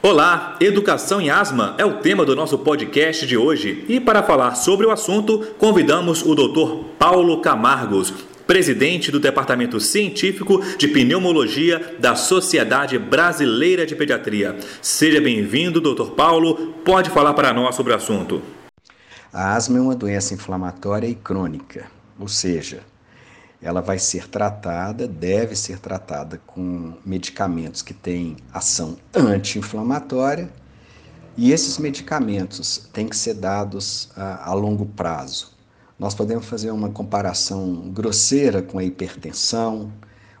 [0.00, 4.54] Olá, educação em asma é o tema do nosso podcast de hoje e para falar
[4.54, 6.84] sobre o assunto convidamos o Dr.
[6.96, 8.14] Paulo Camargos,
[8.46, 14.56] presidente do Departamento Científico de Pneumologia da Sociedade Brasileira de Pediatria.
[14.80, 16.12] Seja bem-vindo, Dr.
[16.12, 16.74] Paulo.
[16.84, 18.40] Pode falar para nós sobre o assunto.
[19.32, 21.90] A asma é uma doença inflamatória e crônica,
[22.20, 22.82] ou seja,
[23.60, 30.48] ela vai ser tratada, deve ser tratada com medicamentos que têm ação anti-inflamatória
[31.36, 35.52] e esses medicamentos têm que ser dados a, a, longo prazo.
[35.98, 39.92] Nós podemos fazer uma comparação grosseira com a hipertensão,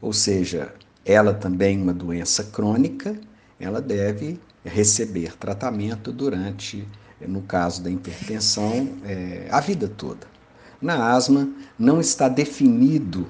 [0.00, 0.72] ou seja,
[1.04, 3.16] ela também uma doença crônica,
[3.58, 6.86] ela deve receber tratamento durante,
[7.20, 10.33] no caso da hipertensão, é, a vida toda.
[10.84, 11.48] Na asma,
[11.78, 13.26] não está definido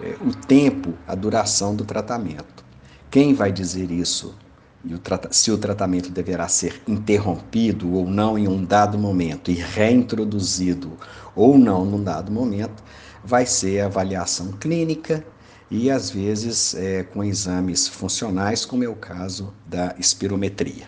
[0.00, 2.64] é, o tempo, a duração do tratamento.
[3.10, 4.36] Quem vai dizer isso?
[4.84, 10.92] O se o tratamento deverá ser interrompido ou não em um dado momento e reintroduzido
[11.34, 12.84] ou não num dado momento,
[13.24, 15.26] vai ser a avaliação clínica
[15.68, 20.86] e às vezes é, com exames funcionais, como é o caso da espirometria.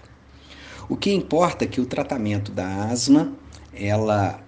[0.88, 3.32] O que importa é que o tratamento da asma,
[3.72, 4.43] ela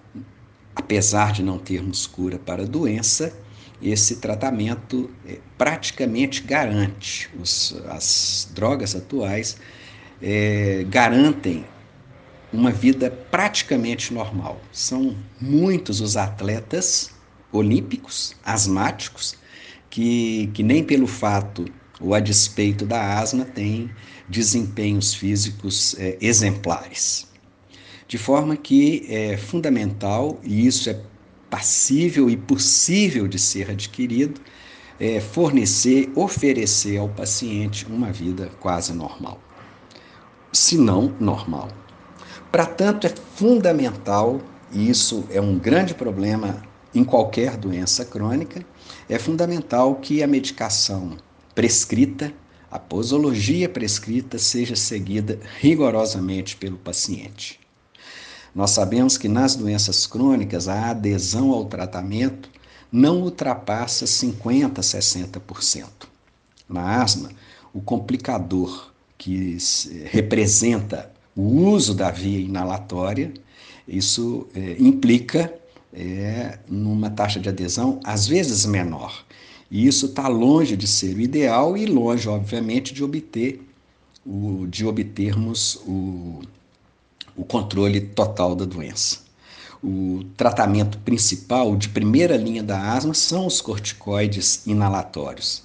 [0.76, 3.32] apesar de não termos cura para a doença,
[3.82, 9.56] esse tratamento é, praticamente garante, os, as drogas atuais
[10.22, 11.64] é, garantem
[12.52, 14.60] uma vida praticamente normal.
[14.70, 17.10] São muitos os atletas
[17.52, 19.34] olímpicos, asmáticos,
[19.90, 21.64] que, que nem pelo fato
[22.00, 23.90] ou a despeito da asma têm
[24.28, 27.26] desempenhos físicos é, exemplares.
[28.08, 31.00] De forma que é fundamental, e isso é
[31.50, 34.40] passível e possível de ser adquirido,
[34.98, 39.40] é fornecer, oferecer ao paciente uma vida quase normal,
[40.52, 41.68] se não normal.
[42.50, 44.40] Para tanto, é fundamental,
[44.72, 46.62] e isso é um grande problema
[46.94, 48.64] em qualquer doença crônica,
[49.08, 51.16] é fundamental que a medicação
[51.54, 52.32] prescrita,
[52.70, 57.65] a posologia prescrita, seja seguida rigorosamente pelo paciente.
[58.56, 62.48] Nós sabemos que nas doenças crônicas a adesão ao tratamento
[62.90, 65.86] não ultrapassa 50%, 60%.
[66.66, 67.28] Na asma,
[67.74, 69.58] o complicador que
[70.06, 73.34] representa o uso da via inalatória,
[73.86, 75.52] isso é, implica
[75.92, 79.22] é, numa taxa de adesão às vezes menor.
[79.70, 83.60] E isso está longe de ser o ideal e longe, obviamente, de obter
[84.24, 86.40] o, de obtermos o,
[87.36, 89.18] o controle total da doença.
[89.82, 95.62] O tratamento principal de primeira linha da asma são os corticoides inalatórios.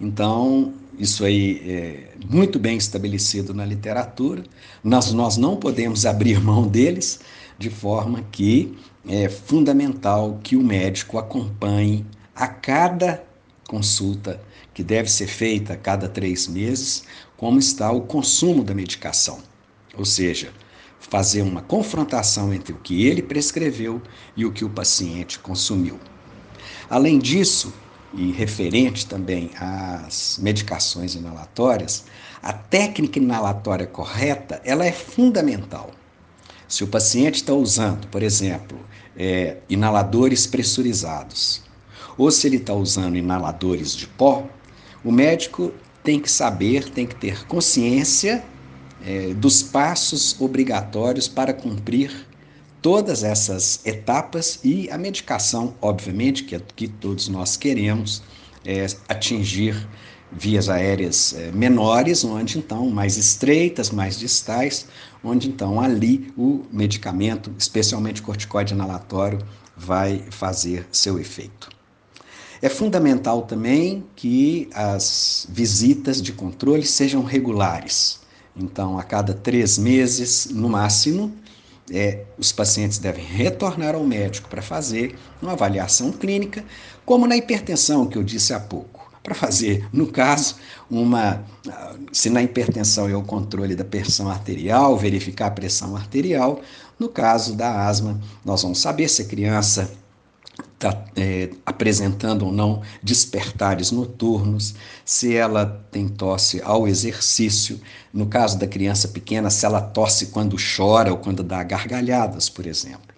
[0.00, 4.42] Então, isso aí é muito bem estabelecido na literatura.
[4.82, 7.20] Nós, nós não podemos abrir mão deles,
[7.58, 8.76] de forma que
[9.08, 13.24] é fundamental que o médico acompanhe a cada
[13.68, 14.40] consulta,
[14.74, 17.04] que deve ser feita a cada três meses,
[17.36, 19.38] como está o consumo da medicação.
[19.96, 20.52] Ou seja,
[21.08, 24.00] fazer uma confrontação entre o que ele prescreveu
[24.36, 25.98] e o que o paciente consumiu.
[26.88, 27.72] Além disso,
[28.14, 32.04] e referente também às medicações inalatórias,
[32.42, 35.90] a técnica inalatória correta ela é fundamental.
[36.68, 38.78] Se o paciente está usando, por exemplo,
[39.16, 41.62] é, inaladores pressurizados,
[42.16, 44.46] ou se ele está usando inaladores de pó,
[45.04, 48.44] o médico tem que saber, tem que ter consciência
[49.04, 52.26] é, dos passos obrigatórios para cumprir
[52.80, 58.22] todas essas etapas e a medicação, obviamente, que, que todos nós queremos
[58.64, 59.88] é, atingir
[60.32, 64.86] vias aéreas é, menores, onde então mais estreitas, mais distais,
[65.22, 69.38] onde então ali o medicamento, especialmente corticoide inalatório,
[69.76, 71.68] vai fazer seu efeito.
[72.60, 78.21] É fundamental também que as visitas de controle sejam regulares.
[78.56, 81.32] Então, a cada três meses, no máximo,
[81.90, 86.64] é, os pacientes devem retornar ao médico para fazer uma avaliação clínica,
[87.04, 89.10] como na hipertensão que eu disse há pouco.
[89.22, 90.56] Para fazer, no caso,
[90.90, 91.44] uma.
[92.12, 96.60] Se na hipertensão é o controle da pressão arterial, verificar a pressão arterial,
[96.98, 99.88] no caso da asma, nós vamos saber se a criança
[100.86, 104.74] está é, apresentando ou não despertares noturnos,
[105.04, 107.80] se ela tem tosse ao exercício,
[108.12, 112.66] no caso da criança pequena, se ela tosse quando chora ou quando dá gargalhadas, por
[112.66, 113.14] exemplo.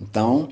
[0.00, 0.48] Então,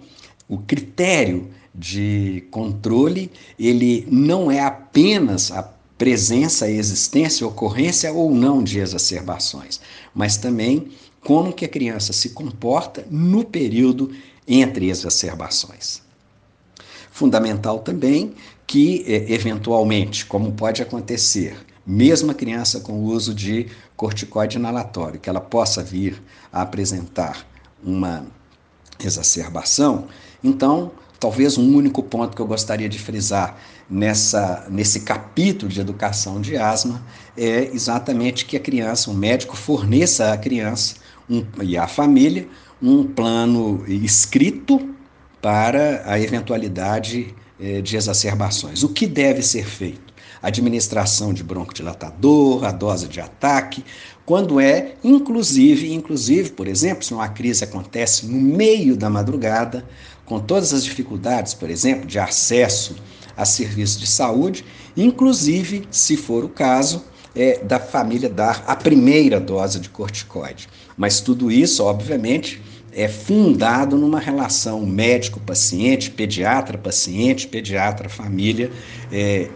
[0.48, 5.62] o critério de controle, ele não é apenas a
[5.98, 9.80] presença, existência, ocorrência ou não de exacerbações,
[10.14, 10.88] mas também
[11.20, 14.10] como que a criança se comporta no período
[14.46, 16.03] entre exacerbações.
[17.14, 18.34] Fundamental também
[18.66, 21.56] que, é, eventualmente, como pode acontecer,
[21.86, 26.20] mesmo a criança com o uso de corticoide inalatório, que ela possa vir
[26.52, 27.46] a apresentar
[27.84, 28.26] uma
[28.98, 30.08] exacerbação,
[30.42, 30.90] então
[31.20, 33.56] talvez um único ponto que eu gostaria de frisar
[33.88, 37.00] nessa, nesse capítulo de educação de asma
[37.36, 40.96] é exatamente que a criança, o médico forneça à criança
[41.30, 42.48] um, e à família
[42.82, 44.93] um plano escrito
[45.44, 48.82] para a eventualidade eh, de exacerbações.
[48.82, 50.14] O que deve ser feito?
[50.40, 53.84] Administração de broncodilatador, a dose de ataque,
[54.24, 59.86] quando é, inclusive, inclusive, por exemplo, se uma crise acontece no meio da madrugada,
[60.24, 62.96] com todas as dificuldades, por exemplo, de acesso
[63.36, 64.64] a serviços de saúde,
[64.96, 67.04] inclusive, se for o caso,
[67.36, 70.70] é, da família dar a primeira dose de corticoide.
[70.96, 72.62] Mas tudo isso, obviamente,
[72.94, 78.70] é fundado numa relação médico-paciente, pediatra-paciente, pediatra-família,
[79.12, 79.48] é,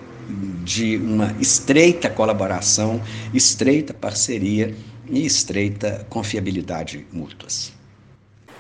[0.65, 3.01] de uma estreita colaboração,
[3.33, 4.75] estreita parceria
[5.09, 7.73] e estreita confiabilidade mútuas.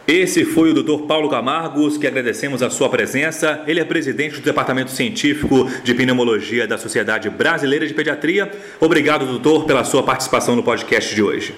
[0.07, 1.07] Esse foi o Dr.
[1.07, 3.63] Paulo Camargos, que agradecemos a sua presença.
[3.67, 8.51] Ele é presidente do Departamento Científico de Pneumologia da Sociedade Brasileira de Pediatria.
[8.81, 11.55] Obrigado, doutor, pela sua participação no podcast de hoje.